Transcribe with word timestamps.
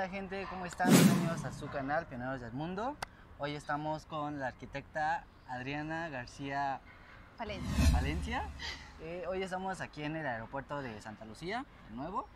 onda 0.00 0.08
gente? 0.08 0.46
¿Cómo 0.48 0.64
están? 0.64 0.88
Bienvenidos 0.88 1.44
a 1.44 1.52
su 1.52 1.68
canal 1.68 2.06
Pioneros 2.06 2.40
del 2.40 2.52
Mundo. 2.52 2.96
Hoy 3.38 3.54
estamos 3.54 4.06
con 4.06 4.40
la 4.40 4.46
arquitecta 4.46 5.24
Adriana 5.46 6.08
García 6.08 6.80
Valencia. 7.38 7.90
Valencia. 7.92 8.42
Eh, 9.02 9.24
hoy 9.28 9.42
estamos 9.42 9.82
aquí 9.82 10.02
en 10.02 10.16
el 10.16 10.26
aeropuerto 10.26 10.80
de 10.80 10.98
Santa 11.02 11.26
Lucía, 11.26 11.66
de 11.90 11.96
nuevo. 11.96 12.26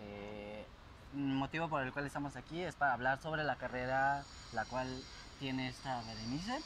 Eh, 0.00 0.66
el 1.14 1.20
motivo 1.20 1.68
por 1.68 1.84
el 1.84 1.92
cual 1.92 2.06
estamos 2.06 2.34
aquí 2.34 2.60
es 2.62 2.74
para 2.74 2.94
hablar 2.94 3.22
sobre 3.22 3.44
la 3.44 3.54
carrera 3.54 4.24
la 4.52 4.64
cual 4.64 4.88
tiene 5.38 5.68
esta 5.68 6.02
Berenice, 6.08 6.58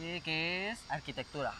eh, 0.00 0.20
que 0.24 0.70
es 0.70 0.80
arquitectura. 0.90 1.54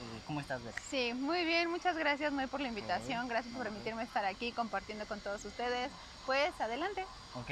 Eh, 0.00 0.20
¿Cómo 0.26 0.40
estás, 0.40 0.62
Ber? 0.62 0.74
Sí, 0.88 1.12
muy 1.14 1.44
bien, 1.44 1.70
muchas 1.70 1.96
gracias 1.96 2.32
muy 2.32 2.46
por 2.46 2.60
la 2.60 2.68
invitación, 2.68 3.26
gracias 3.28 3.52
por 3.54 3.64
permitirme 3.64 4.02
estar 4.04 4.24
aquí 4.24 4.52
compartiendo 4.52 5.06
con 5.06 5.20
todos 5.20 5.44
ustedes. 5.44 5.90
Pues 6.24 6.58
adelante. 6.60 7.04
Ok. 7.34 7.50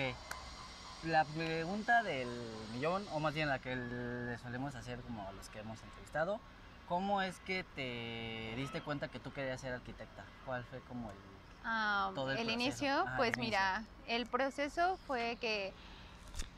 La 1.04 1.24
pregunta 1.24 2.02
del 2.02 2.28
millón, 2.72 3.06
o 3.12 3.20
más 3.20 3.34
bien 3.34 3.48
la 3.48 3.58
que 3.58 3.74
le 3.76 4.38
solemos 4.38 4.74
hacer 4.74 5.00
como 5.00 5.26
a 5.26 5.32
los 5.32 5.48
que 5.48 5.58
hemos 5.60 5.80
entrevistado, 5.82 6.40
¿cómo 6.88 7.20
es 7.20 7.36
que 7.40 7.64
te 7.74 8.54
diste 8.56 8.80
cuenta 8.80 9.08
que 9.08 9.18
tú 9.18 9.32
querías 9.32 9.60
ser 9.60 9.72
arquitecta? 9.74 10.24
¿Cuál 10.44 10.64
fue 10.64 10.80
como 10.80 11.10
el... 11.10 11.16
Ah, 11.64 12.12
Todo 12.14 12.30
el 12.30 12.38
el, 12.38 12.50
inicio, 12.50 13.00
Ajá, 13.00 13.10
el 13.12 13.16
pues 13.16 13.28
inicio. 13.36 13.44
mira, 13.44 13.82
el 14.06 14.26
proceso 14.26 14.98
fue 15.06 15.36
que 15.40 15.72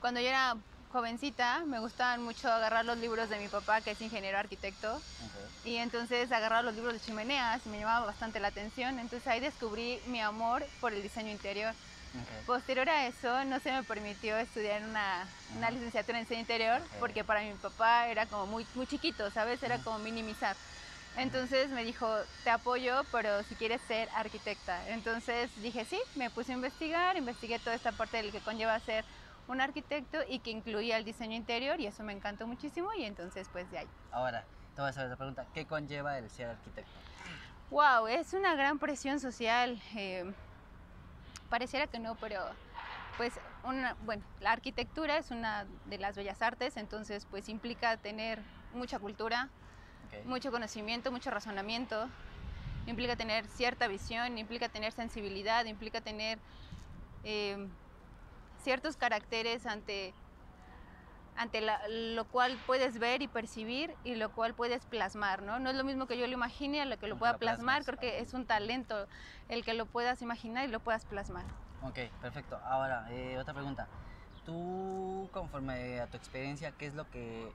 cuando 0.01 0.21
yo 0.21 0.29
era 0.29 0.55
jovencita 0.93 1.65
me 1.67 1.79
gustaban 1.81 2.23
mucho 2.23 2.51
agarrar 2.51 2.85
los 2.85 2.99
libros 2.99 3.29
de 3.29 3.39
mi 3.39 3.49
papá, 3.49 3.81
que 3.81 3.91
es 3.93 4.01
ingeniero 4.01 4.39
arquitecto, 4.39 4.97
Ok, 4.97 5.48
y 5.63 5.77
entonces 5.77 6.31
agarrar 6.33 6.65
los 6.65 6.75
libros 6.75 6.95
de 6.95 7.01
chimeneas 7.01 7.65
y 7.67 7.69
me 7.69 7.79
llamaba 7.79 8.07
bastante 8.07 8.41
la 8.41 8.49
atención, 8.49 8.99
entonces 8.99 9.27
ahí 9.27 9.41
descubrí 9.41 10.01
mi 10.07 10.21
amor 10.21 10.67
por 10.81 10.93
el 10.93 11.03
diseño 11.03 11.31
interior. 11.31 11.75
ok, 12.15 12.47
Posterior 12.47 12.89
a 12.89 13.07
eso, 13.07 13.45
no 13.45 13.61
se 13.61 13.71
me 13.73 13.85
permitió 13.85 14.39
estudiar 14.39 14.83
una, 14.83 15.29
una 15.51 15.67
Ajá. 15.67 15.71
licenciatura 15.71 16.19
en 16.19 16.25
diseño 16.25 16.41
interior 16.41 16.83
Ok. 16.83 17.01
porque 17.01 17.25
para 17.25 17.43
mi 17.43 17.55
papá 17.59 18.09
era 18.09 18.27
como 18.27 18.47
muy, 18.47 18.67
muy 18.75 18.87
chiquito, 18.87 19.31
¿sabes? 19.31 19.63
Era 19.63 19.77
Ujú. 19.77 19.85
como 19.85 19.99
minimizar. 19.99 20.57
Entonces 21.15 21.69
me 21.71 21.85
dijo, 21.85 22.07
te 22.45 22.51
apoyo, 22.51 23.05
pero 23.11 23.43
si 23.43 23.55
quieres 23.57 23.83
ser 23.83 24.09
arquitecta. 24.15 24.89
Entonces 24.89 25.51
dije, 25.57 25.85
sí, 25.85 26.01
me 26.15 26.31
puse 26.31 26.53
a 26.53 26.55
investigar, 26.55 27.17
investigué 27.17 27.59
toda 27.59 27.75
esta 27.77 27.93
parte 27.93 28.19
del 28.19 28.31
que 28.33 28.41
conlleva 28.43 28.79
ser 28.81 29.05
un 29.47 29.61
arquitecto 29.61 30.19
y 30.29 30.41
que 30.41 30.51
incluía 30.51 30.97
el 30.97 31.05
diseño 31.05 31.35
interior 31.37 31.81
y 31.81 31.87
eso 31.87 32.03
me 32.05 32.13
encantó 32.13 32.47
muchísimo 32.47 32.89
y 32.99 33.05
entonces 33.05 33.49
pues 33.51 33.69
de 33.71 33.79
ahí. 33.79 33.91
Ahora, 34.11 34.51
te 34.79 34.83
voy 34.83 34.87
a 34.87 34.91
hacer 34.91 35.05
otra 35.07 35.17
pregunta. 35.17 35.45
¿Qué 35.53 35.67
conlleva 35.67 36.19
el 36.19 36.31
ser 36.31 36.51
arquitecto? 36.51 36.93
Wow, 37.69 38.07
es 38.07 38.33
una 38.33 38.55
gran 38.55 38.79
presión 38.79 39.19
social. 39.19 39.77
eh, 39.97 40.33
pareciera 41.51 41.89
que 41.89 41.99
no, 41.99 42.15
pero 42.15 42.41
pues 43.17 43.41
una, 43.65 43.97
bueno, 44.05 44.23
la 44.39 44.53
arquitectura 44.53 45.19
es 45.19 45.33
una 45.33 45.67
de 45.87 45.99
las 45.99 46.15
bellas 46.15 46.41
artes, 46.43 46.77
entonces 46.77 47.27
pues 47.29 47.49
implica 47.49 47.97
tener 47.97 48.39
mucha 48.73 49.01
cultura, 49.01 49.49
mucho 50.25 50.53
conocimiento, 50.53 51.11
mucho 51.11 51.33
razonamiento, 51.33 52.09
implica 52.87 53.17
tener 53.17 53.49
cierta 53.49 53.89
visión, 53.89 54.39
implica 54.39 54.69
tener 54.69 54.93
sensibilidad, 54.93 55.65
implica 55.65 56.01
tener 56.01 56.39
eh, 57.25 57.67
ciertos 58.63 58.97
caracteres 58.97 59.67
ante 59.67 60.15
ante 61.39 61.61
la- 61.61 61.81
lo 61.89 62.25
cual 62.27 62.59
puedes 62.67 62.99
ver 62.99 63.23
y 63.23 63.29
percibir 63.29 63.97
y 64.03 64.17
lo 64.17 64.31
cual 64.33 64.55
puedes 64.55 64.85
plasmar, 64.87 65.43
¿no? 65.43 65.59
No 65.61 65.71
es 65.71 65.77
lo 65.77 65.85
mismo 65.85 66.07
que 66.07 66.19
yo 66.19 66.27
lo 66.27 66.33
imagine 66.33 66.81
a 66.83 66.85
lo 66.85 66.99
que 66.99 67.07
lo 67.07 67.17
pueda 67.17 67.33
lo 67.35 67.39
plasmar, 67.39 67.85
plasmas, 67.85 67.99
creo 67.99 67.99
que 67.99 68.19
es 68.21 68.35
un 68.35 68.47
talento 68.47 69.07
el 69.49 69.65
que 69.65 69.75
lo 69.75 69.87
puedas 69.87 70.21
imaginar 70.21 70.69
y 70.69 70.73
lo 70.73 70.81
puedas 70.81 71.05
plasmar. 71.07 71.47
Ok, 71.81 71.99
perfecto. 72.21 72.57
Ahora, 72.65 73.07
eh, 73.13 73.39
otra 73.39 73.55
pregunta. 73.55 73.89
Tú, 74.45 75.31
conforme 75.33 76.01
a 76.01 76.09
tu 76.09 76.17
experiencia, 76.17 76.73
¿qué 76.73 76.87
es 76.87 76.95
lo 76.95 77.09
que 77.09 77.55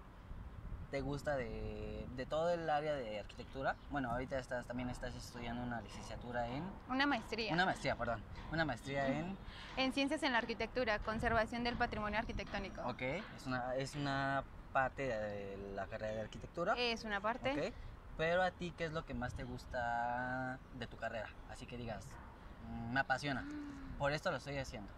te 0.93 1.01
gusta 1.01 1.35
de, 1.35 2.05
de 2.11 2.25
todo 2.27 2.51
el 2.51 2.69
área 2.69 2.93
de 2.93 3.19
arquitectura? 3.19 3.75
Bueno, 3.89 4.11
ahorita 4.11 4.37
estás, 4.37 4.67
también 4.67 4.91
estás 4.91 5.15
estudiando 5.15 5.63
una 5.63 5.81
licenciatura 5.81 6.47
en... 6.47 6.63
Una 6.87 7.07
maestría 7.07 7.51
Una 7.51 7.65
maestría, 7.65 7.95
perdón. 7.95 8.21
Una 8.51 8.63
maestría 8.63 9.07
en... 9.07 9.35
en 9.75 9.91
ciencias 9.91 10.21
en 10.21 10.33
la 10.33 10.37
arquitectura, 10.37 10.99
conservación 10.99 11.63
del 11.63 11.75
patrimonio 11.77 12.19
arquitectónico. 12.19 12.83
Ok, 12.87 13.01
es 13.01 13.47
una, 13.47 13.75
es 13.75 13.95
una 13.95 14.43
parte 14.71 15.07
de 15.07 15.57
la 15.73 15.87
carrera 15.87 16.13
de 16.13 16.21
arquitectura. 16.21 16.75
Es 16.77 17.03
una 17.05 17.19
parte. 17.19 17.51
Ok, 17.69 17.73
pero 18.15 18.43
a 18.43 18.51
ti, 18.51 18.71
¿qué 18.77 18.85
es 18.85 18.91
lo 18.91 19.03
que 19.03 19.15
más 19.15 19.33
te 19.33 19.45
gusta 19.45 20.59
de 20.75 20.85
tu 20.85 20.95
carrera? 20.97 21.27
Así 21.49 21.65
que 21.65 21.75
digas, 21.75 22.05
"Mm, 22.69 22.93
me 22.93 22.99
apasiona. 22.99 23.43
Por 23.97 24.11
esto 24.11 24.29
lo 24.29 24.37
estoy 24.37 24.59
haciendo. 24.59 24.93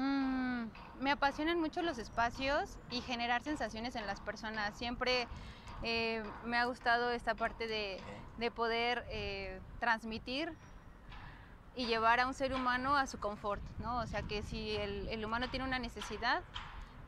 Mm, 0.00 0.70
me 1.00 1.10
apasionan 1.10 1.60
mucho 1.60 1.82
los 1.82 1.98
espacios 1.98 2.70
y 2.90 3.02
generar 3.02 3.42
sensaciones 3.42 3.96
en 3.96 4.06
las 4.06 4.18
personas. 4.20 4.74
Siempre 4.78 5.28
eh, 5.82 6.22
me 6.46 6.56
ha 6.56 6.64
gustado 6.64 7.10
esta 7.10 7.34
parte 7.34 7.66
de, 7.66 8.00
de 8.38 8.50
poder 8.50 9.04
eh, 9.10 9.60
transmitir 9.78 10.50
y 11.76 11.84
llevar 11.84 12.18
a 12.18 12.26
un 12.26 12.32
ser 12.32 12.54
humano 12.54 12.96
a 12.96 13.06
su 13.06 13.18
confort, 13.18 13.60
¿no? 13.80 13.98
O 13.98 14.06
sea, 14.06 14.22
que 14.22 14.42
si 14.42 14.74
el, 14.76 15.06
el 15.08 15.22
humano 15.22 15.50
tiene 15.50 15.66
una 15.66 15.78
necesidad, 15.78 16.40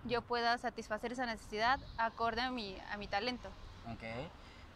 yo 0.04 0.20
pueda 0.20 0.58
satisfacer 0.58 1.12
esa 1.12 1.24
necesidad 1.24 1.80
acorde 1.96 2.42
a 2.42 2.50
mi, 2.50 2.76
a 2.92 2.98
mi 2.98 3.08
talento. 3.08 3.48
Ok. 3.90 4.02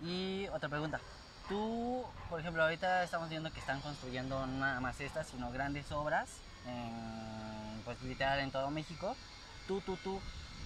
Y 0.02 0.48
otra 0.48 0.70
pregunta. 0.70 1.00
Tú, 1.48 2.02
por 2.30 2.40
ejemplo, 2.40 2.62
ahorita 2.62 3.04
estamos 3.04 3.28
viendo 3.28 3.52
que 3.52 3.60
están 3.60 3.80
construyendo 3.80 4.46
nada 4.46 4.80
más 4.80 5.00
estas, 5.00 5.26
sino 5.26 5.52
grandes 5.52 5.92
obras, 5.92 6.30
en, 6.66 7.82
pues 7.84 8.00
literal 8.02 8.40
en 8.40 8.50
todo 8.50 8.70
México. 8.70 9.16
Tú, 9.66 9.80
tú, 9.80 9.96
tú, 9.96 10.20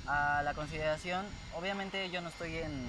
a 0.06 0.42
la 0.42 0.54
consideración, 0.54 1.26
obviamente 1.54 2.10
yo 2.10 2.20
no 2.20 2.28
estoy 2.28 2.56
en, 2.56 2.86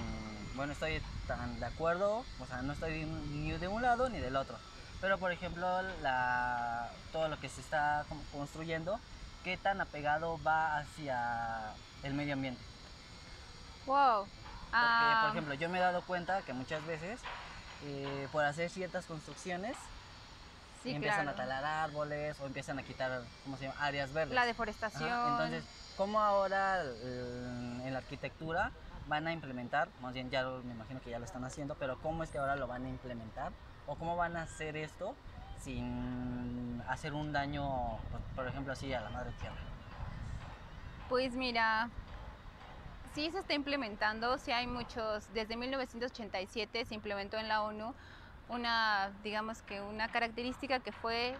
bueno, 0.54 0.72
estoy 0.72 1.00
tan 1.26 1.60
de 1.60 1.66
acuerdo, 1.66 2.24
o 2.40 2.46
sea, 2.46 2.62
no 2.62 2.72
estoy 2.72 3.04
ni 3.04 3.52
de 3.52 3.68
un 3.68 3.82
lado 3.82 4.08
ni 4.08 4.18
del 4.18 4.36
otro. 4.36 4.56
Pero, 5.00 5.18
por 5.18 5.32
ejemplo, 5.32 5.82
la, 6.00 6.88
todo 7.10 7.28
lo 7.28 7.38
que 7.40 7.48
se 7.48 7.60
está 7.60 8.04
construyendo, 8.32 9.00
¿qué 9.42 9.56
tan 9.56 9.80
apegado 9.80 10.40
va 10.44 10.78
hacia 10.78 11.72
el 12.04 12.14
medio 12.14 12.34
ambiente? 12.34 12.62
Wow. 13.86 14.24
Porque, 14.24 14.70
Ah, 14.72 15.20
por 15.22 15.30
ejemplo, 15.30 15.54
yo 15.54 15.68
me 15.68 15.78
he 15.78 15.80
dado 15.80 16.02
cuenta 16.02 16.42
que 16.42 16.52
muchas 16.52 16.84
veces, 16.86 17.20
eh, 17.84 18.28
por 18.30 18.44
hacer 18.44 18.70
ciertas 18.70 19.04
construcciones, 19.06 19.76
sí, 20.82 20.90
empiezan 20.90 21.24
claro. 21.24 21.30
a 21.30 21.34
talar 21.34 21.64
árboles 21.64 22.38
o 22.40 22.46
empiezan 22.46 22.78
a 22.78 22.82
quitar, 22.82 23.22
¿cómo 23.44 23.56
se 23.56 23.66
llama? 23.66 23.76
Áreas 23.80 24.12
verdes. 24.12 24.34
La 24.34 24.42
Ajá, 24.42 24.48
deforestación. 24.48 25.30
Entonces, 25.32 25.64
¿cómo 25.96 26.20
ahora 26.20 26.82
eh, 26.84 27.80
en 27.84 27.92
la 27.92 27.98
arquitectura 27.98 28.72
van 29.08 29.26
a 29.26 29.32
implementar, 29.32 29.88
más 30.00 30.14
bien 30.14 30.30
ya 30.30 30.44
me 30.44 30.72
imagino 30.72 31.00
que 31.00 31.10
ya 31.10 31.18
lo 31.18 31.24
están 31.24 31.44
haciendo, 31.44 31.74
pero 31.74 31.98
cómo 32.00 32.22
es 32.22 32.30
que 32.30 32.38
ahora 32.38 32.56
lo 32.56 32.66
van 32.66 32.86
a 32.86 32.88
implementar 32.88 33.52
o 33.86 33.96
cómo 33.96 34.16
van 34.16 34.36
a 34.36 34.42
hacer 34.42 34.76
esto 34.76 35.14
sin 35.60 36.82
hacer 36.88 37.12
un 37.12 37.32
daño, 37.32 37.98
por, 38.10 38.20
por 38.34 38.46
ejemplo, 38.46 38.72
así 38.72 38.92
a 38.92 39.00
la 39.00 39.10
madre 39.10 39.32
tierra? 39.40 39.56
Pues 41.08 41.34
mira, 41.34 41.90
sí 43.14 43.30
se 43.30 43.38
está 43.38 43.54
implementando, 43.54 44.38
sí 44.38 44.52
hay 44.52 44.66
muchos, 44.66 45.32
desde 45.34 45.56
1987 45.56 46.84
se 46.84 46.94
implementó 46.94 47.38
en 47.38 47.48
la 47.48 47.62
ONU 47.62 47.94
una, 48.52 49.10
digamos 49.22 49.62
que 49.62 49.80
una 49.80 50.08
característica 50.08 50.80
que 50.80 50.92
fue 50.92 51.34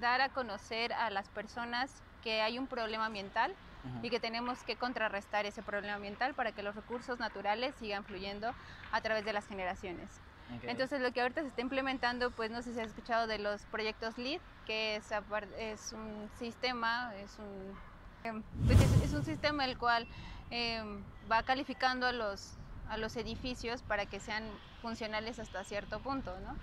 dar 0.00 0.20
a 0.20 0.30
conocer 0.30 0.92
a 0.92 1.10
las 1.10 1.28
personas 1.28 2.02
que 2.22 2.40
hay 2.40 2.58
un 2.58 2.66
problema 2.66 3.06
ambiental 3.06 3.54
y 4.02 4.10
que 4.10 4.20
tenemos 4.20 4.62
que 4.64 4.76
contrarrestar 4.76 5.46
ese 5.46 5.62
problema 5.62 5.94
ambiental 5.94 6.34
para 6.34 6.52
que 6.52 6.62
los 6.62 6.74
recursos 6.74 7.18
naturales 7.18 7.74
sigan 7.78 8.04
fluyendo 8.04 8.52
a 8.92 9.00
través 9.00 9.24
de 9.24 9.32
las 9.32 9.46
generaciones. 9.46 10.20
Entonces 10.62 11.00
lo 11.00 11.12
que 11.12 11.20
ahorita 11.20 11.42
se 11.42 11.48
está 11.48 11.60
implementando, 11.60 12.30
pues 12.30 12.50
no 12.50 12.62
sé 12.62 12.74
si 12.74 12.80
has 12.80 12.88
escuchado 12.88 13.26
de 13.26 13.38
los 13.38 13.62
proyectos 13.66 14.16
LEED, 14.18 14.40
que 14.66 14.96
es, 14.96 15.10
es 15.58 15.92
un 15.92 16.30
sistema, 16.38 17.14
es 17.16 17.38
un, 17.38 17.78
em, 18.24 18.42
pues 18.66 18.80
es, 18.80 19.02
es 19.04 19.12
un 19.12 19.24
sistema 19.24 19.64
el 19.64 19.78
cual 19.78 20.08
em, 20.50 21.02
va 21.30 21.42
calificando 21.42 22.06
a 22.06 22.12
los, 22.12 22.56
a 22.88 22.96
los 22.96 23.16
edificios 23.16 23.82
para 23.82 24.06
que 24.06 24.20
sean 24.20 24.44
funcionales 24.82 25.38
hasta 25.38 25.64
cierto 25.64 26.00
punto, 26.00 26.38
¿no? 26.40 26.56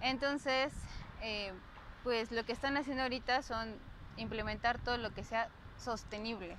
Entonces, 0.00 0.72
eh, 1.20 1.52
pues 2.02 2.30
lo 2.32 2.44
que 2.44 2.52
están 2.52 2.76
haciendo 2.76 3.02
ahorita 3.02 3.42
son 3.42 3.76
implementar 4.16 4.78
todo 4.78 4.96
lo 4.96 5.10
que 5.10 5.24
sea 5.24 5.48
sostenible. 5.78 6.56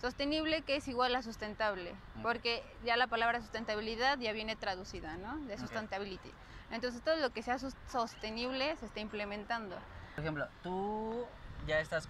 Sostenible 0.00 0.62
que 0.62 0.76
es 0.76 0.86
igual 0.86 1.16
a 1.16 1.22
sustentable, 1.22 1.92
porque 2.22 2.62
ya 2.84 2.96
la 2.96 3.08
palabra 3.08 3.40
sustentabilidad 3.40 4.18
ya 4.18 4.32
viene 4.32 4.54
traducida, 4.54 5.16
¿no? 5.16 5.36
De 5.46 5.54
Ok. 5.54 5.60
sustainability. 5.60 6.30
Entonces 6.70 7.02
todo 7.02 7.16
lo 7.16 7.30
que 7.30 7.42
sea 7.42 7.58
sostenible 7.58 8.76
se 8.76 8.86
está 8.86 9.00
implementando. 9.00 9.76
Por 10.14 10.22
ejemplo, 10.22 10.48
tú 10.62 11.26
ya 11.66 11.80
estás 11.80 12.06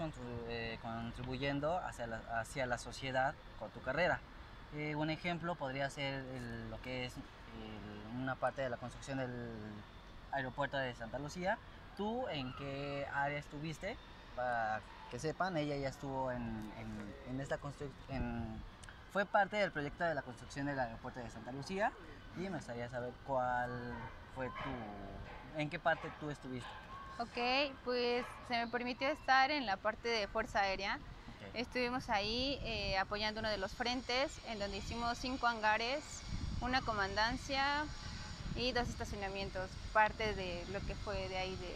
eh, 0.49 0.79
contribuyendo 0.83 1.79
hacia 1.79 2.07
la, 2.07 2.19
hacia 2.41 2.67
la 2.67 2.77
sociedad 2.77 3.35
con 3.59 3.71
tu 3.71 3.81
carrera. 3.81 4.21
Eh, 4.75 4.95
un 4.97 5.11
ejemplo 5.11 5.55
podría 5.55 5.89
ser 5.91 6.23
lo 6.71 6.81
que 6.83 7.07
es 7.07 7.15
una 8.17 8.35
parte 8.35 8.63
de 8.63 8.71
la 8.71 8.77
construcción 8.77 9.19
del 9.19 9.51
aeropuerto 10.33 10.77
de 10.77 10.95
Santa 10.95 11.19
Lucía. 11.19 11.59
¿Tú 11.97 12.29
en 12.29 12.53
qué 12.57 13.07
área 13.13 13.39
estuviste 13.39 13.97
para 14.37 14.81
que 15.11 15.19
sepan, 15.19 15.57
ella 15.57 15.77
ya 15.77 15.89
estuvo 15.89 16.31
en, 16.31 16.73
en, 16.79 17.15
en 17.31 17.41
esta 17.41 17.59
construcción, 17.59 18.63
fue 19.13 19.25
parte 19.25 19.57
del 19.57 19.73
proyecto 19.73 20.05
de 20.05 20.15
la 20.15 20.23
construcción 20.23 20.67
del 20.67 20.79
aeropuerto 20.79 21.21
de 21.21 21.31
Santa 21.31 21.51
Lucía 21.51 21.93
y 22.37 22.41
me 22.41 22.59
gustaría 22.59 22.89
saber 22.91 23.13
cuál 23.27 23.71
fue 24.35 24.49
tu, 24.49 25.59
en 25.59 25.71
qué 25.71 25.79
parte 25.79 26.13
tú 26.21 26.31
estuviste. 26.31 26.69
Ok, 27.19 27.75
pues 27.85 28.25
se 28.47 28.65
me 28.65 28.71
permitió 28.71 29.09
estar 29.09 29.51
en 29.51 29.67
la 29.67 29.77
parte 29.77 30.09
de 30.09 30.29
Fuerza 30.29 30.61
Aérea. 30.61 31.01
Estuvimos 31.55 32.09
ahí 32.09 32.59
eh, 32.63 32.97
apoyando 32.99 33.41
uno 33.41 33.49
de 33.49 33.59
los 33.59 33.73
frentes, 33.73 34.33
en 34.49 34.59
donde 34.59 34.79
hicimos 34.79 35.19
cinco 35.19 35.47
hangares, 35.47 36.05
una 36.61 36.81
comandancia 36.83 37.85
y 38.57 38.73
dos 38.73 38.89
estacionamientos, 38.89 39.71
parte 39.93 40.35
de 40.35 40.65
lo 40.73 40.81
que 40.87 40.95
fue 40.95 41.29
de 41.29 41.39
ahí 41.39 41.57
de 41.57 41.75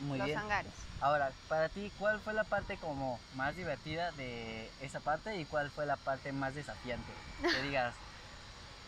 muy 0.00 0.18
los 0.18 0.26
bien. 0.26 0.38
hangares. 0.38 0.72
Ahora, 1.00 1.32
para 1.48 1.68
ti, 1.68 1.90
¿cuál 1.98 2.20
fue 2.20 2.32
la 2.32 2.44
parte 2.44 2.76
como 2.76 3.18
más 3.34 3.56
divertida 3.56 4.12
de 4.12 4.70
esa 4.80 5.00
parte 5.00 5.36
y 5.36 5.44
cuál 5.44 5.70
fue 5.70 5.86
la 5.86 5.96
parte 5.96 6.32
más 6.32 6.54
desafiante? 6.54 7.12
Que 7.42 7.62
digas, 7.62 7.94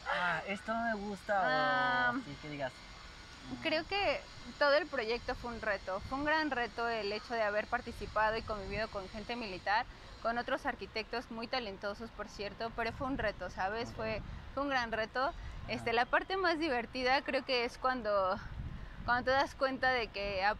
ah, 0.09 0.43
esto 0.47 0.73
no 0.73 0.83
me 0.85 0.95
gusta 0.95 1.43
Ah, 1.43 2.13
o 2.15 2.19
así 2.19 2.37
que 2.41 2.49
digas. 2.49 2.73
"Mm, 3.51 3.55
Creo 3.63 3.85
que 3.87 4.25
todo 4.59 4.75
el 4.75 4.89
proyecto 4.89 5.35
fue 5.37 5.51
un 5.53 5.61
reto. 5.63 6.01
Fue 6.01 6.19
un 6.19 6.25
gran 6.25 6.51
reto 6.51 6.89
el 6.89 7.13
hecho 7.13 7.35
de 7.35 7.43
haber 7.43 7.67
participado 7.69 8.37
y 8.37 8.43
convivido 8.43 8.89
con 8.91 9.09
gente 9.09 9.37
militar, 9.37 9.87
con 10.23 10.39
otros 10.39 10.67
arquitectos 10.67 11.31
muy 11.31 11.47
talentosos, 11.49 12.11
por 12.11 12.29
cierto, 12.29 12.71
pero 12.77 12.93
fue 12.93 13.07
un 13.07 13.19
reto, 13.19 13.51
¿sabes? 13.51 13.93
Fue, 13.93 14.21
fue 14.55 14.63
un 14.63 14.69
gran 14.71 14.93
reto. 14.93 15.33
Este, 15.69 15.93
la 15.93 16.07
parte 16.07 16.37
más 16.37 16.59
divertida 16.59 17.23
creo 17.23 17.43
que 17.45 17.65
es 17.65 17.79
cuando, 17.79 18.37
cuando 19.05 19.25
te 19.25 19.31
das 19.33 19.55
cuenta 19.55 19.91
de 19.93 20.09
que 20.09 20.45
a, 20.45 20.57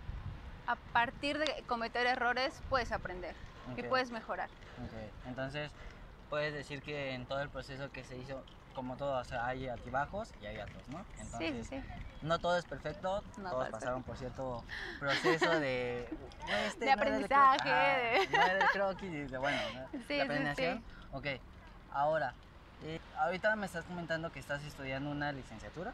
a 0.67 0.77
partir 0.93 1.39
de 1.39 1.65
cometer 1.67 2.07
errores 2.07 2.63
puedes 2.69 2.93
aprender 2.93 3.37
y 3.77 3.83
Ok. 3.83 3.89
puedes 3.91 4.11
mejorar. 4.11 4.51
Ok, 4.77 4.93
Entonces, 5.27 5.71
puedes 6.29 6.53
decir 6.53 6.83
que 6.83 7.13
en 7.13 7.27
todo 7.27 7.41
el 7.41 7.51
proceso 7.51 7.91
que 7.91 8.03
se 8.05 8.19
hizo, 8.19 8.45
como 8.75 8.97
todo, 8.97 9.19
o 9.19 9.25
sea, 9.25 9.47
hay 9.47 9.69
altibajos 9.69 10.31
y 10.43 10.47
hay 10.47 10.59
altos, 10.59 10.87
¿no? 10.89 10.99
Entonces, 11.19 11.39
sí, 11.39 11.65
sí, 11.65 11.81
sí. 11.81 11.85
no 12.23 12.39
todo 12.39 12.59
es 12.59 12.65
perfecto, 12.65 13.23
No 13.39 13.51
todos 13.51 13.71
pasaron 13.71 14.03
por 14.03 14.19
cierto 14.19 14.65
proceso 14.99 15.59
de... 15.61 16.09
"No, 16.49 16.57
este 16.67 16.85
De 16.85 16.97
no 16.97 17.03
era 17.03 17.17
aprendizaje, 17.17 17.71
ajá, 17.71 17.97
de- 17.99 18.29
no 18.31 18.43
era 18.47 18.59
el 18.65 18.69
croquis, 18.71 19.11
y 19.11 19.23
de, 19.25 19.39
bueno, 19.39 19.59
¿no? 19.73 19.89
Sí, 19.93 19.99
de 20.09 20.15
sí, 20.17 20.21
aprendizaje. 20.21 20.75
sí. 20.77 20.85
Ok, 21.13 21.27
ahora, 21.93 22.35
eh, 22.83 23.01
ahorita 23.19 23.55
me 23.57 23.67
estás 23.67 23.85
comentando 23.85 24.31
que 24.33 24.41
estás 24.41 24.63
estudiando 24.65 25.11
una 25.11 25.33
licenciatura, 25.33 25.93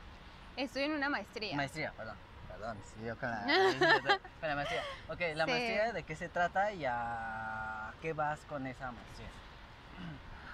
Estoy 0.57 0.83
en 0.83 0.93
una 0.93 1.09
maestría. 1.09 1.57
maestría, 1.57 1.93
perdón. 1.93 2.17
Perdón, 2.49 2.77
sí, 2.95 3.05
yo 3.07 3.17
con 3.17 3.31
la, 3.31 3.45
con 4.41 4.49
la 4.49 4.55
maestría. 4.57 4.83
Ok, 5.09 5.21
la 5.35 5.47
maestría, 5.47 5.93
¿de 5.93 6.03
qué 6.03 6.17
se 6.17 6.29
trata 6.29 6.73
y 6.73 6.85
a 6.85 7.93
qué 8.03 8.13
vas 8.13 8.41
con 8.49 8.67
esa 8.67 8.91
maestría? 8.93 9.29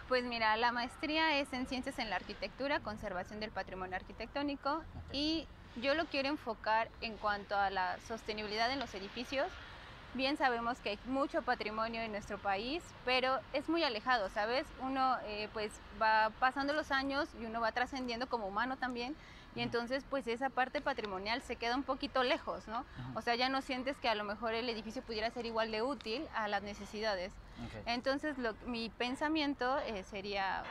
Pues 0.08 0.22
mira, 0.22 0.56
la 0.56 0.70
maestría 0.70 1.40
es 1.40 1.52
en 1.52 1.66
Ciencias 1.66 1.98
en 1.98 2.10
la 2.10 2.16
Arquitectura, 2.16 2.78
Conservación 2.78 3.40
del 3.40 3.50
Patrimonio 3.50 3.96
Arquitectónico 3.96 4.84
y 5.12 5.48
yo 5.82 5.94
lo 5.94 6.04
quiero 6.04 6.28
enfocar 6.28 6.88
en 7.00 7.16
cuanto 7.16 7.56
a 7.56 7.70
la 7.70 7.98
sostenibilidad 8.06 8.70
en 8.70 8.78
los 8.78 8.94
edificios. 8.94 9.48
Bien 10.14 10.36
sabemos 10.36 10.78
que 10.78 10.90
hay 10.90 10.98
mucho 11.06 11.42
patrimonio 11.42 12.02
en 12.02 12.12
nuestro 12.12 12.38
país, 12.38 12.84
pero 13.04 13.40
es 13.52 13.68
muy 13.68 13.82
alejado, 13.82 14.28
¿sabes? 14.28 14.64
Uno 14.80 15.16
eh, 15.24 15.48
pues 15.52 15.72
va 16.00 16.30
pasando 16.38 16.72
los 16.72 16.92
años 16.92 17.28
y 17.40 17.44
uno 17.44 17.60
va 17.60 17.72
trascendiendo 17.72 18.28
como 18.28 18.46
humano 18.46 18.76
también 18.76 19.16
y 19.56 19.62
entonces 19.62 20.04
pues 20.08 20.26
esa 20.26 20.50
parte 20.50 20.80
patrimonial 20.80 21.42
se 21.42 21.56
queda 21.56 21.74
un 21.74 21.82
poquito 21.82 22.22
lejos, 22.22 22.68
¿no? 22.68 22.84
O 23.14 23.22
sea, 23.22 23.34
ya 23.34 23.48
no 23.48 23.62
sientes 23.62 23.96
que 23.96 24.08
a 24.08 24.14
lo 24.14 24.22
mejor 24.22 24.54
el 24.54 24.68
edificio 24.68 25.02
pudiera 25.02 25.30
ser 25.30 25.46
igual 25.46 25.70
de 25.70 25.82
útil 25.82 26.22
a 26.34 26.46
las 26.46 26.62
necesidades. 26.62 27.32
Entonces, 27.86 28.36
lo, 28.36 28.54
mi 28.66 28.90
pensamiento 28.90 29.78
eh, 29.80 30.02
sería, 30.02 30.62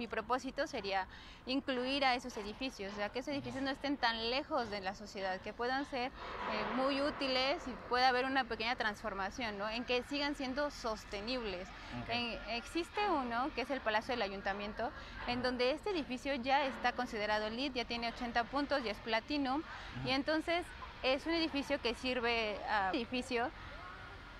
mi 0.00 0.06
propósito 0.06 0.66
sería 0.66 1.06
incluir 1.46 2.06
a 2.06 2.14
esos 2.14 2.34
edificios, 2.38 2.90
o 2.94 2.96
sea, 2.96 3.10
que 3.10 3.18
esos 3.18 3.34
edificios 3.34 3.62
no 3.62 3.70
estén 3.70 3.98
tan 3.98 4.30
lejos 4.30 4.70
de 4.70 4.80
la 4.80 4.94
sociedad, 4.94 5.38
que 5.42 5.52
puedan 5.52 5.84
ser 5.84 6.10
eh, 6.52 6.64
muy 6.74 7.02
útiles 7.02 7.68
y 7.68 7.72
pueda 7.90 8.08
haber 8.08 8.24
una 8.24 8.44
pequeña 8.44 8.74
transformación, 8.76 9.58
¿no? 9.58 9.68
En 9.68 9.84
que 9.84 10.02
sigan 10.04 10.34
siendo 10.34 10.70
sostenibles. 10.70 11.68
En- 12.08 12.38
existe 12.56 12.98
uno, 13.10 13.50
que 13.54 13.60
es 13.60 13.70
el 13.70 13.82
Palacio 13.82 14.12
del 14.14 14.22
Ayuntamiento, 14.22 14.90
en 15.26 15.42
donde 15.42 15.72
este 15.72 15.90
edificio 15.90 16.34
ya 16.36 16.64
está 16.64 16.92
considerado 16.92 17.50
LEED, 17.50 17.72
ya 17.74 17.84
tiene 17.84 18.08
80 18.08 18.44
puntos, 18.44 18.82
ya 18.82 18.92
es 18.92 18.98
Platinum, 18.98 19.62
y 20.06 20.10
entonces 20.12 20.64
es 21.02 21.26
un 21.26 21.34
edificio 21.34 21.78
que 21.82 21.94
sirve 21.94 22.56
a 22.70 22.90
edificio 22.94 23.50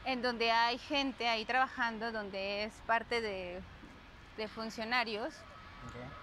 en 0.07 0.23
donde 0.23 0.51
hay 0.51 0.79
gente 0.79 1.29
ahí 1.29 1.45
trabajando, 1.45 2.13
donde 2.13 2.65
es 2.65 2.73
parte 2.87 3.21
de, 3.21 3.61
de 4.39 4.49
funcionarios 4.49 5.35
Ok. 5.87 6.21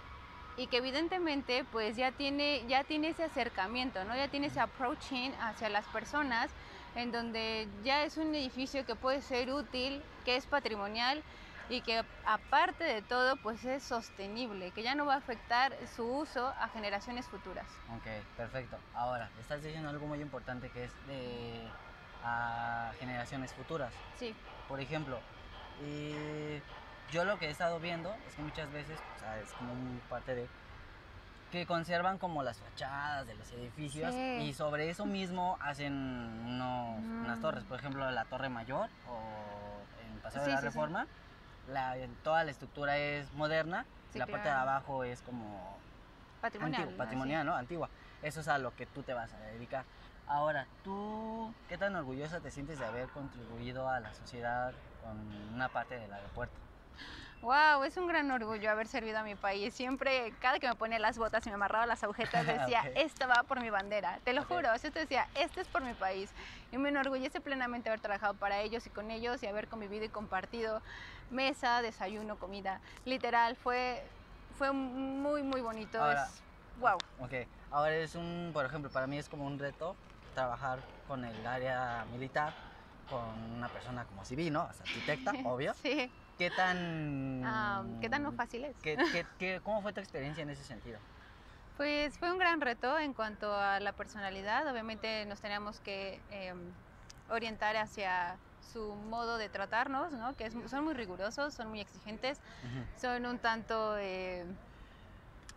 y 0.56 0.66
que 0.66 0.78
evidentemente 0.78 1.64
pues 1.70 1.96
ya 1.96 2.10
tiene, 2.10 2.66
ya 2.66 2.82
tiene 2.82 3.10
ese 3.10 3.22
acercamiento, 3.24 4.04
¿no? 4.04 4.16
Ya 4.16 4.26
tiene 4.28 4.48
ese 4.48 4.60
approaching 4.60 5.30
hacia 5.40 5.68
las 5.68 5.86
personas 5.86 6.50
en 6.96 7.12
donde 7.12 7.68
ya 7.84 8.02
es 8.02 8.16
un 8.16 8.34
edificio 8.34 8.84
que 8.84 8.96
puede 8.96 9.22
ser 9.22 9.52
útil, 9.52 10.02
que 10.24 10.36
es 10.36 10.46
patrimonial 10.46 11.22
y 11.68 11.80
que 11.82 12.02
aparte 12.24 12.82
de 12.82 13.02
todo 13.02 13.36
pues 13.36 13.64
es 13.64 13.84
sostenible, 13.84 14.72
que 14.72 14.82
ya 14.82 14.94
no 14.96 15.06
va 15.06 15.14
a 15.14 15.18
afectar 15.18 15.72
su 15.94 16.02
uso 16.04 16.52
a 16.58 16.68
generaciones 16.70 17.26
futuras. 17.26 17.68
Ok, 17.96 18.06
perfecto. 18.36 18.78
Ahora, 18.94 19.30
estás 19.40 19.62
diciendo 19.62 19.90
algo 19.90 20.06
muy 20.06 20.20
importante 20.20 20.70
que 20.70 20.84
es 20.84 20.92
de 21.06 21.70
a 22.24 22.92
generaciones 22.98 23.52
futuras. 23.52 23.94
Sí, 24.18 24.34
Por 24.66 24.80
ejemplo, 24.80 25.20
eh, 25.82 26.60
yo 27.10 27.24
lo 27.24 27.38
que 27.38 27.46
he 27.46 27.50
estado 27.50 27.80
viendo 27.80 28.14
es 28.28 28.34
que 28.34 28.42
muchas 28.42 28.70
veces, 28.72 28.98
o 29.16 29.18
sea, 29.20 29.38
es 29.40 29.52
como 29.54 29.72
parte 30.08 30.34
de 30.34 30.48
que 31.50 31.64
conservan 31.64 32.18
como 32.18 32.42
las 32.42 32.58
fachadas 32.58 33.26
de 33.26 33.34
los 33.34 33.50
edificios 33.52 34.12
Sí. 34.14 34.38
y 34.42 34.52
sobre 34.52 34.90
eso 34.90 35.06
mismo 35.06 35.56
hacen 35.62 35.92
unos- 35.94 36.98
unas 36.98 37.40
torres. 37.40 37.64
Por 37.64 37.78
ejemplo, 37.78 38.10
la 38.10 38.24
Torre 38.26 38.50
Mayor 38.50 38.90
o 39.08 39.80
en 40.06 40.18
Paseo 40.20 40.42
Sí, 40.42 40.48
de 40.48 40.54
la 40.54 40.60
sí. 40.60 40.66
Reforma, 40.66 41.06
la, 41.68 41.96
toda 42.22 42.44
la 42.44 42.50
estructura 42.50 42.98
es 42.98 43.32
moderna 43.32 43.86
y 44.12 44.18
la 44.18 44.26
parte 44.26 44.48
de 44.48 44.54
abajo 44.54 45.04
es 45.04 45.22
como 45.22 45.78
patrimonial. 46.42 46.90
Patrimonial, 46.96 47.46
¿no? 47.46 47.56
Antigua. 47.56 47.88
Eso 48.20 48.40
es 48.40 48.48
a 48.48 48.58
lo 48.58 48.74
que 48.76 48.84
tú 48.84 49.02
te 49.02 49.14
vas 49.14 49.32
a 49.32 49.38
dedicar. 49.38 49.84
Ahora, 50.26 50.66
¿tú 50.84 51.54
qué 51.68 51.78
tan 51.78 51.96
orgullosa 51.96 52.40
te 52.40 52.50
sientes 52.50 52.78
de 52.78 52.84
haber 52.84 53.08
contribuido 53.08 53.88
a 53.88 54.00
la 54.00 54.12
sociedad 54.12 54.74
con 55.02 55.16
una 55.54 55.70
parte 55.70 55.98
del 55.98 56.12
aeropuerto? 56.12 56.54
Wow, 57.40 57.84
es 57.84 57.96
un 57.96 58.08
gran 58.08 58.28
orgullo 58.32 58.68
haber 58.68 58.88
servido 58.88 59.18
a 59.18 59.22
mi 59.22 59.36
país. 59.36 59.72
Siempre, 59.72 60.36
cada 60.38 60.58
que 60.58 60.66
me 60.66 60.74
ponía 60.74 60.98
las 60.98 61.18
botas 61.18 61.46
y 61.46 61.50
me 61.50 61.54
amarraba 61.54 61.86
las 61.86 62.02
agujetas, 62.02 62.44
decía, 62.46 62.88
Ok. 62.88 62.92
esto 62.96 63.28
va 63.28 63.44
por 63.44 63.60
mi 63.60 63.70
bandera. 63.70 64.20
Te 64.20 64.32
lo 64.32 64.42
Ok. 64.42 64.48
juro, 64.48 64.72
esto 64.74 64.90
decía, 64.90 65.30
este 65.34 65.60
es 65.60 65.68
por 65.68 65.84
mi 65.84 65.94
país. 65.94 66.34
Y 66.72 66.78
me 66.78 66.88
enorgullece 66.88 67.40
plenamente 67.40 67.90
haber 67.90 68.00
trabajado 68.00 68.36
para 68.38 68.60
ellos 68.60 68.84
y 68.88 68.90
con 68.90 69.12
ellos 69.12 69.40
y 69.44 69.46
haber 69.46 69.68
convivido 69.68 70.04
y 70.04 70.10
compartido 70.10 70.82
mesa, 71.28 71.80
desayuno, 71.80 72.38
comida. 72.38 72.82
Literal, 73.04 73.54
fue, 73.56 74.10
fue 74.50 74.72
muy, 74.72 75.44
muy 75.44 75.60
bonito. 75.60 75.98
Ahora- 76.00 76.24
es, 76.24 76.44
wow. 76.74 76.98
Ok, 77.20 77.32
ahora 77.70 77.96
es 77.96 78.14
un, 78.16 78.50
por 78.52 78.64
ejemplo, 78.66 78.90
para 78.90 79.06
mí 79.06 79.16
es 79.18 79.28
como 79.28 79.44
un 79.46 79.58
reto 79.60 80.00
trabajar 80.32 80.86
con 81.04 81.24
el 81.24 81.46
área 81.46 82.04
militar, 82.06 82.56
con 83.06 83.38
una 83.52 83.70
persona 83.70 84.06
como 84.06 84.24
civil, 84.24 84.52
¿no? 84.52 84.62
Arquitecta, 84.62 85.32
obvio. 85.44 85.72
Sí. 85.72 86.12
¿Qué 86.38 86.50
tan... 86.50 87.98
¿Qué 88.00 88.08
tan 88.08 88.22
no 88.22 88.32
fácil 88.32 88.64
es? 88.64 88.76
qué- 88.80 88.96
qué- 89.12 89.26
qué- 89.38 89.60
¿Cómo 89.62 89.82
fue 89.82 89.92
tu 89.92 90.00
experiencia 90.00 90.42
en 90.42 90.50
ese 90.50 90.62
sentido? 90.62 91.00
Pues 91.76 92.16
fue 92.18 92.30
un 92.32 92.38
gran 92.38 92.60
reto 92.60 92.98
en 92.98 93.12
cuanto 93.12 93.52
a 93.54 93.80
la 93.80 93.92
personalidad. 93.92 94.66
Obviamente 94.68 95.26
nos 95.26 95.40
teníamos 95.40 95.80
que 95.80 96.20
eh, 96.30 96.54
orientar 97.28 97.76
hacia 97.76 98.38
su 98.72 98.94
modo 98.94 99.36
de 99.36 99.48
tratarnos, 99.48 100.12
¿no? 100.12 100.34
que 100.36 100.46
es- 100.46 100.54
son 100.70 100.84
muy 100.84 100.94
rigurosos, 100.94 101.54
son 101.54 101.68
muy 101.68 101.80
exigentes, 101.80 102.40
son 103.00 103.26
un 103.26 103.38
tanto... 103.38 103.96
eh, 103.98 104.44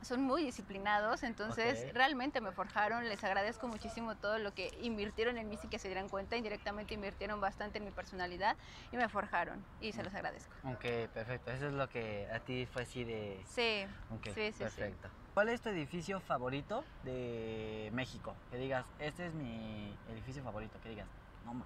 son 0.01 0.21
muy 0.21 0.43
disciplinados, 0.43 1.23
entonces 1.23 1.93
realmente 1.93 2.41
me 2.41 2.51
forjaron, 2.51 3.07
les 3.07 3.23
agradezco 3.23 3.67
muchísimo 3.67 4.15
todo 4.15 4.39
lo 4.39 4.51
que 4.51 4.71
invirtieron 4.81 5.37
en 5.37 5.49
mí 5.49 5.57
sin 5.57 5.69
que 5.69 5.79
se 5.79 5.87
dieran 5.87 6.09
cuenta, 6.09 6.35
indirectamente 6.35 6.93
invirtieron 6.93 7.39
bastante 7.39 7.77
en 7.77 7.85
mi 7.85 7.91
personalidad 7.91 8.57
y 8.91 8.97
me 8.97 9.07
forjaron 9.09 9.63
y 9.79 9.93
se 9.93 10.03
los 10.03 10.13
agradezco. 10.13 10.55
Ok, 10.63 11.11
perfecto. 11.13 11.51
Eso 11.51 11.67
es 11.67 11.73
lo 11.73 11.87
que 11.87 12.27
a 12.31 12.39
ti 12.39 12.67
fue 12.71 12.83
así 12.83 13.03
de... 13.03 13.43
Sí, 13.47 13.85
Sí, 14.23 14.31
sí, 14.33 14.51
sí. 14.51 14.63
perfecto. 14.63 15.09
¿Cuál 15.33 15.49
es 15.49 15.61
tu 15.61 15.69
edificio 15.69 16.19
favorito 16.19 16.83
de 17.03 17.89
México? 17.93 18.35
Que 18.49 18.57
digas, 18.57 18.85
este 18.99 19.27
es 19.27 19.33
mi 19.33 19.95
edificio 20.09 20.43
favorito. 20.43 20.77
Que 20.83 20.89
digas, 20.89 21.07
no 21.45 21.53
ma. 21.53 21.65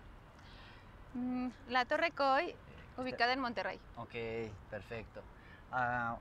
Mm, 1.13 1.49
la 1.69 1.85
Torre 1.85 2.11
Coy, 2.11 2.49
eh, 2.49 2.55
ubicada 2.97 3.33
en 3.33 3.39
Monterrey. 3.39 3.79
Ok, 3.95 4.13
perfecto. 4.69 5.21
Ah, 5.71 6.17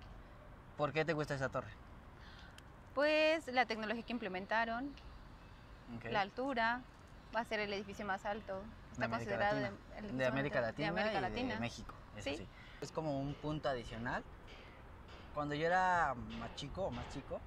¿Por 0.77 0.93
qué 0.93 1.05
te 1.05 1.13
gusta 1.13 1.35
esa 1.35 1.49
torre? 1.49 1.71
Pues 2.95 3.47
la 3.49 3.67
tecnología 3.67 4.03
que 4.05 4.13
implementaron, 4.13 4.95
Ok, 5.97 6.05
la 6.13 6.21
altura, 6.21 6.81
va 7.35 7.41
a 7.41 7.45
ser 7.45 7.61
el 7.61 7.73
edificio 7.73 8.07
más 8.07 8.25
alto 8.25 8.63
Está 8.93 9.07
América 9.07 9.37
considerado 9.37 9.61
Latina. 9.61 9.79
de, 10.01 10.09
el 10.09 10.19
de 10.19 10.27
América 10.27 10.61
Latina, 10.61 10.93
de 10.93 11.01
América 11.01 11.19
y 11.19 11.23
de 11.23 11.29
Latina. 11.29 11.61
México, 11.61 11.95
eso 12.17 12.31
Sí. 12.31 12.37
sí. 12.37 12.49
Es 12.81 12.93
como 12.93 13.19
un 13.19 13.35
punto 13.35 13.69
adicional. 13.69 14.23
Cuando 15.35 15.55
yo 15.55 15.67
era 15.67 16.15
más 16.15 16.55
chico 16.55 16.85
o 16.85 16.91
más 16.91 17.09
chico, 17.13 17.41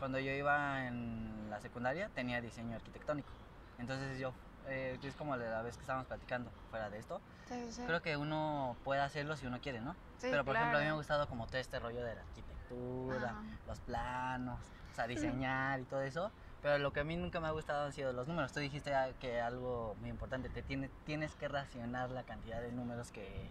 cuando 0.00 0.18
yo 0.18 0.32
iba 0.32 0.86
en 0.86 1.48
la 1.50 1.60
secundaria, 1.60 2.08
tenía 2.08 2.40
diseño 2.40 2.74
arquitectónico. 2.74 3.32
Entonces 3.78 4.18
yo, 4.18 4.32
eh, 4.66 4.98
es 5.00 5.14
como 5.14 5.36
la 5.36 5.62
vez 5.62 5.76
que 5.76 5.82
estábamos 5.82 6.08
platicando 6.08 6.50
fuera 6.70 6.90
de 6.90 6.98
esto, 6.98 7.20
Sí, 7.48 7.72
sí, 7.72 7.82
creo 7.86 8.02
que 8.02 8.16
uno 8.16 8.76
puede 8.84 9.00
hacerlo 9.00 9.36
si 9.36 9.46
uno 9.46 9.60
quiere, 9.60 9.80
¿no? 9.80 9.94
Sí, 10.20 10.28
Pero 10.30 10.44
por 10.44 10.56
ejemplo, 10.56 10.78
a 10.78 10.80
mí 10.80 10.86
me 10.86 10.90
ha 10.90 10.94
claro. 10.94 10.96
gustado 10.96 11.26
como 11.28 11.46
todo 11.46 11.58
este 11.58 11.78
rollo 11.78 12.02
de 12.04 12.14
la 12.16 12.22
arquitectura, 12.22 13.30
Ajá. 13.30 13.42
los 13.66 13.78
planos, 13.80 14.58
o 14.90 14.94
sea, 14.94 15.06
diseñar 15.06 15.80
y 15.80 15.84
todo 15.84 16.02
eso. 16.02 16.30
Pero 16.62 16.78
lo 16.78 16.92
que 16.92 17.00
a 17.00 17.04
mí 17.04 17.16
nunca 17.16 17.40
me 17.40 17.46
ha 17.46 17.52
gustado 17.52 17.86
han 17.86 17.92
sido 17.92 18.12
los 18.12 18.26
números. 18.26 18.52
Tú 18.52 18.60
dijiste 18.60 18.94
ah, 18.94 19.12
que 19.20 19.40
algo 19.40 19.94
muy 20.00 20.10
importante, 20.10 20.48
te 20.48 20.62
tiene, 20.62 20.90
tienes 21.06 21.34
que 21.36 21.48
racionar 21.48 22.10
la 22.10 22.24
cantidad 22.24 22.60
de 22.60 22.72
números 22.72 23.12
que, 23.12 23.48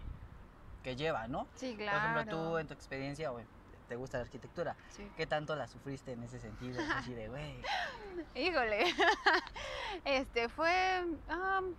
que 0.82 0.94
lleva, 0.94 1.26
¿no? 1.26 1.46
Sí, 1.56 1.70
Por 1.70 1.78
claro. 1.78 2.20
ejemplo, 2.20 2.36
tú 2.36 2.58
en 2.58 2.66
tu 2.66 2.74
experiencia, 2.74 3.30
te 3.88 3.96
gusta 3.96 4.18
la 4.18 4.24
arquitectura. 4.24 4.76
Sí. 4.90 5.10
¿Qué 5.16 5.26
tanto 5.26 5.56
la 5.56 5.66
sufriste 5.66 6.12
en 6.12 6.22
ese 6.22 6.38
sentido? 6.38 6.80
Así 6.94 7.14
de, 7.14 7.28
güey, 7.28 7.62
Híjole, 8.34 8.84
este 10.04 10.48
fue, 10.48 11.04
am, 11.28 11.74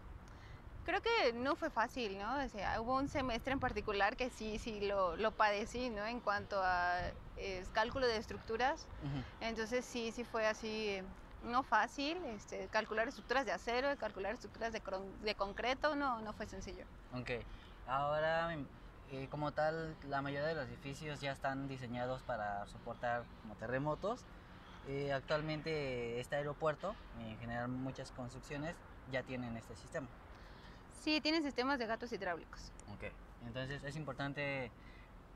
creo 0.86 1.02
que 1.02 1.34
no 1.34 1.56
fue 1.56 1.70
fácil, 1.70 2.18
¿no? 2.18 2.44
O 2.44 2.50
sea, 2.50 2.82
hubo 2.82 2.96
un 2.96 3.08
semestre 3.08 3.54
en 3.54 3.60
particular 3.60 4.16
que 4.16 4.30
sí, 4.30 4.58
sí 4.58 4.82
lo, 4.82 5.16
lo 5.18 5.32
padecí, 5.32 5.90
¿no? 5.90 6.06
En 6.06 6.20
cuanto 6.20 6.62
a 6.64 7.12
es, 7.40 7.70
cálculo 7.70 8.08
de 8.08 8.18
estructuras, 8.18 8.86
entonces 9.42 9.86
sí, 9.86 10.12
sí 10.12 10.24
fue 10.24 10.46
así, 10.46 11.02
no 11.44 11.64
fácil, 11.64 12.18
este, 12.26 12.68
calcular 12.68 13.08
estructuras 13.08 13.46
de 13.46 13.52
acero, 13.52 13.88
calcular 13.98 14.34
estructuras 14.34 14.74
de, 14.74 15.36
concreto, 15.36 15.96
no, 15.96 16.20
no 16.22 16.34
fue 16.34 16.46
sencillo. 16.46 16.84
ok. 17.14 17.32
Ahora, 17.88 18.56
eh, 19.12 19.28
como 19.32 19.52
tal, 19.52 19.96
la 20.08 20.22
mayoría 20.22 20.48
de 20.48 20.54
los 20.54 20.68
edificios 20.68 21.20
ya 21.22 21.32
están 21.32 21.68
diseñados 21.68 22.22
para 22.22 22.68
soportar 22.68 23.24
como 23.42 23.56
terremotos. 23.56 24.24
Eh, 24.88 25.12
actualmente 25.12 26.20
este 26.20 26.36
aeropuerto, 26.36 26.96
en 27.20 27.38
general 27.40 27.68
muchas 27.68 28.12
construcciones, 28.12 28.76
ya 29.12 29.24
tienen 29.24 29.58
este 29.58 29.76
sistema. 29.76 30.08
Sí, 31.02 31.20
tienen 31.22 31.42
sistemas 31.42 31.80
de 31.80 31.88
gatos 31.88 32.12
hidráulicos. 32.12 32.72
Ok. 32.94 33.06
Entonces 33.46 33.84
es 33.84 33.96
importante 33.96 34.70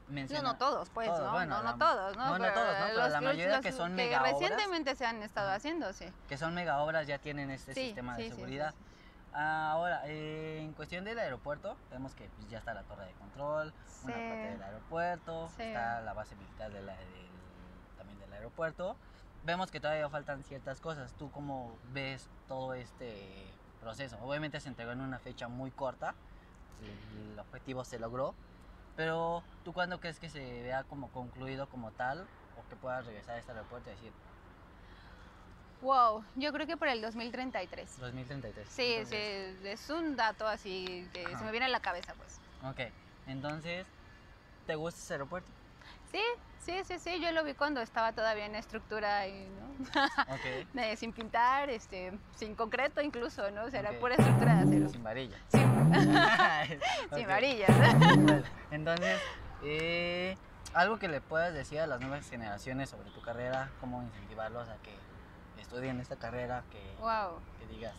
mencionar... 0.08 0.44
no 0.44 0.58
todos, 0.58 0.90
pues, 0.90 1.08
Todos, 1.08 1.24
¿no? 1.24 1.32
bueno, 1.32 1.58
no, 1.58 1.64
la- 1.64 1.72
no 1.72 1.78
todos, 1.78 2.18
¿no? 2.18 2.26
no, 2.26 2.38
no 2.40 2.54
todos, 2.54 2.80
¿no? 2.80 2.86
Pero 2.88 3.08
la 3.10 3.22
mayoría 3.22 3.62
que 3.62 3.72
son 3.72 3.96
mega 3.96 4.20
obras. 4.22 4.34
recientemente 4.34 4.96
se 4.96 5.06
han 5.06 5.24
estado 5.24 5.48
Ajá. 5.48 5.56
haciendo, 5.58 5.92
sí. 5.94 6.06
que 6.28 6.38
son 6.38 6.54
mega 6.54 6.82
obras 6.82 7.08
ya 7.08 7.18
tienen 7.20 7.50
este 7.52 7.74
Sí, 7.74 7.86
sistema 7.88 8.16
sí, 8.16 8.24
de 8.24 8.30
seguridad. 8.30 8.72
sí. 8.72 8.84
Ahora, 9.36 10.04
eh, 10.06 10.60
en 10.62 10.74
cuestión 10.74 11.06
del 11.06 11.18
aeropuerto, 11.18 11.76
vemos 11.90 12.14
que 12.14 12.30
pues, 12.38 12.50
ya 12.50 12.60
está 12.60 12.74
la 12.76 12.84
torre 12.84 13.06
de 13.08 13.14
control, 13.14 13.74
una 14.04 14.14
parte 14.14 14.50
del 14.52 14.62
aeropuerto, 14.64 15.50
está 15.58 16.02
la 16.02 16.14
base 16.14 16.36
militar 16.36 16.72
de 16.72 16.82
la- 16.84 16.96
del- 16.96 17.30
también 17.98 18.20
del 18.20 18.32
aeropuerto. 18.34 18.96
Vemos 19.44 19.72
que 19.72 19.80
todavía 19.80 20.08
faltan 20.10 20.44
ciertas 20.44 20.80
cosas. 20.80 21.14
¿Tú 21.18 21.32
cómo 21.32 21.76
ves 21.94 22.30
todo 22.48 22.76
este 22.76 23.52
proceso? 23.82 24.18
Obviamente 24.22 24.60
se 24.60 24.70
entregó 24.70 24.92
en 24.92 25.02
una 25.02 25.18
fecha 25.20 25.48
muy 25.48 25.72
corta, 25.72 26.14
el 26.84 27.40
objetivo 27.40 27.84
se 27.86 27.98
logró, 27.98 28.36
pero 28.96 29.44
¿tú 29.64 29.74
cuándo 29.74 30.00
crees 30.00 30.20
que 30.20 30.30
se 30.30 30.40
vea 30.64 30.84
como 30.84 31.10
concluido 31.12 31.68
como 31.68 31.92
tal 31.92 32.28
o 32.58 32.70
que 32.70 32.76
puedas 32.76 33.06
regresar 33.06 33.36
a 33.36 33.40
este 33.40 33.52
aeropuerto 33.52 33.90
y 33.90 33.94
decir 33.94 34.12
Wow, 35.82 36.24
yo 36.38 36.54
creo 36.54 36.66
que 36.66 36.78
por 36.78 36.88
el 36.88 37.02
2033. 37.02 38.00
2033? 38.00 38.70
Sí, 38.70 38.94
Entonces- 38.94 39.58
sí, 39.62 39.68
es 39.68 39.90
un 39.90 40.16
dato 40.16 40.48
así 40.48 41.06
que 41.14 41.26
se 41.38 41.44
me 41.44 41.52
viene 41.52 41.66
a 41.66 41.70
la 41.70 41.82
cabeza, 41.82 42.14
pues. 42.14 42.40
Ok, 42.64 42.80
entonces, 43.28 43.86
¿te 44.66 44.76
gusta 44.76 44.98
ese 45.02 45.14
aeropuerto? 45.16 45.52
Sí, 46.14 46.22
sí, 46.60 46.74
sí, 46.86 47.00
sí, 47.00 47.20
yo 47.20 47.32
lo 47.32 47.44
vi 47.44 47.56
cuando 47.56 47.82
estaba 47.82 48.14
todavía 48.14 48.46
en 48.46 48.54
estructura, 48.54 49.28
y, 49.28 49.50
¿no? 49.50 49.66
Ok. 50.28 50.70
De- 50.74 50.96
sin 50.96 51.12
pintar, 51.12 51.72
este, 51.72 52.20
sin 52.36 52.56
concreto 52.56 53.02
incluso, 53.02 53.50
¿no? 53.50 53.64
O 53.66 53.72
sea, 53.72 53.80
era 53.80 54.00
pura 54.00 54.14
estructura 54.14 54.58
de 54.58 54.62
acero. 54.62 54.90
Sin 54.90 55.04
varilla. 55.04 55.38
Sin, 55.50 55.62
sin 57.16 57.24
Ok. 57.24 57.28
varillas. 57.28 57.72
Bueno, 58.16 58.44
entonces, 58.70 59.20
eh, 59.64 60.38
algo 60.76 61.00
que 61.00 61.08
le 61.08 61.20
puedas 61.20 61.52
decir 61.52 61.80
a 61.80 61.88
las 61.88 62.00
nuevas 62.00 62.30
generaciones 62.30 62.92
sobre 62.92 63.10
tu 63.10 63.22
carrera, 63.22 63.72
cómo 63.80 64.04
incentivarlos 64.04 64.70
a 64.70 64.78
que 64.78 64.96
estudien 65.60 66.00
esta 66.00 66.16
carrera, 66.16 66.64
que, 66.72 66.96
Wow. 67.00 67.42
que 67.60 67.66
digas, 67.66 67.96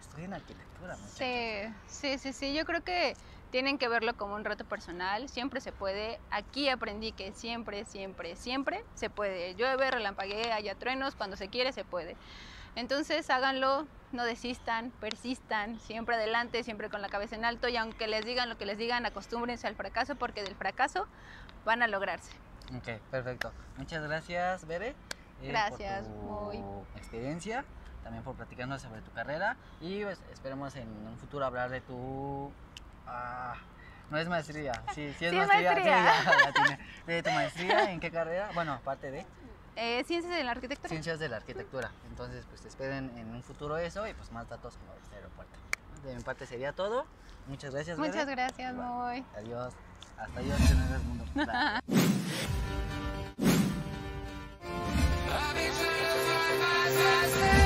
estudien 0.00 0.32
arquitectura, 0.34 0.96
muchachos. 0.96 1.16
Sí, 1.16 1.62
sí, 1.86 2.18
sí, 2.18 2.32
sí. 2.32 2.54
Yo 2.54 2.64
creo 2.64 2.82
que 2.82 3.16
tienen 3.50 3.78
que 3.78 3.88
verlo 3.88 4.16
como 4.16 4.34
un 4.34 4.44
reto 4.44 4.64
personal. 4.64 5.28
Siempre 5.28 5.60
se 5.60 5.72
puede. 5.72 6.20
Aquí 6.30 6.68
aprendí 6.68 7.12
que 7.12 7.32
siempre, 7.32 7.84
siempre, 7.84 8.36
siempre 8.36 8.84
se 8.94 9.10
puede. 9.10 9.54
Llueve, 9.54 9.90
relampaguee, 9.90 10.52
haya 10.52 10.74
truenos, 10.74 11.16
cuando 11.16 11.36
se 11.36 11.48
quiere 11.48 11.72
se 11.72 11.84
puede. 11.84 12.16
Entonces 12.76 13.28
háganlo, 13.30 13.86
no 14.12 14.24
desistan, 14.24 14.92
persistan, 15.00 15.80
siempre 15.80 16.14
adelante, 16.14 16.62
siempre 16.62 16.88
con 16.88 17.02
la 17.02 17.08
cabeza 17.08 17.34
en 17.34 17.44
alto 17.44 17.68
y 17.68 17.76
aunque 17.76 18.06
les 18.06 18.24
digan 18.24 18.48
lo 18.48 18.56
que 18.58 18.64
les 18.66 18.78
digan, 18.78 19.04
acostúmbrense 19.06 19.66
al 19.66 19.74
fracaso 19.74 20.14
porque 20.14 20.42
del 20.44 20.54
fracaso 20.54 21.08
van 21.64 21.82
a 21.82 21.88
lograrse. 21.88 22.30
Ok, 22.76 23.00
perfecto. 23.10 23.52
Muchas 23.76 24.04
gracias, 24.04 24.64
Bere. 24.66 24.90
eh, 25.42 25.48
Gracias, 25.48 26.06
por 26.06 26.52
tu 26.52 26.58
muy. 26.58 26.62
experiencia, 26.96 27.64
también 28.04 28.22
por 28.22 28.36
platicarnos 28.36 28.80
sobre 28.82 29.00
tu 29.02 29.10
carrera 29.10 29.56
y 29.80 30.04
pues, 30.04 30.20
esperemos 30.32 30.76
en 30.76 30.88
un 30.88 31.18
futuro 31.18 31.44
hablar 31.44 31.70
de 31.70 31.80
tu... 31.80 32.52
Ah, 33.12 33.54
no 34.08 34.18
es 34.18 34.28
maestría, 34.28 34.84
sí, 34.94 35.12
sí 35.18 35.24
es 35.24 35.32
maestría. 35.32 35.72
maestría. 35.72 36.14
Sí, 36.14 36.76
ya, 37.06 37.06
eh, 37.14 37.22
¿Tu 37.22 37.30
maestría 37.30 37.92
en 37.92 38.00
qué 38.00 38.10
carrera? 38.10 38.50
Bueno, 38.54 38.72
aparte 38.74 39.10
de... 39.10 39.26
Eh, 39.76 40.04
Ciencias 40.04 40.34
de 40.34 40.44
la 40.44 40.50
Arquitectura. 40.52 40.88
Ciencias 40.88 41.18
de 41.18 41.28
la 41.28 41.38
Arquitectura. 41.38 41.90
Entonces, 42.08 42.44
pues 42.48 42.60
te 42.60 42.68
esperen 42.68 43.10
en 43.16 43.34
un 43.34 43.42
futuro 43.42 43.78
eso 43.78 44.06
y 44.06 44.14
pues 44.14 44.30
más 44.30 44.48
datos 44.48 44.76
como 44.76 44.92
este 45.02 45.16
aeropuerto. 45.16 45.58
De 46.04 46.14
mi 46.14 46.22
parte 46.22 46.46
sería 46.46 46.72
todo. 46.72 47.04
Muchas 47.46 47.74
gracias. 47.74 47.98
Muchas 47.98 48.26
gracias, 48.26 48.76
bueno. 48.76 49.26
Adiós. 49.36 49.74
Hasta 50.16 50.40
yo, 50.42 50.56
que 50.56 50.74
no 50.74 50.84
mundo. 51.04 51.24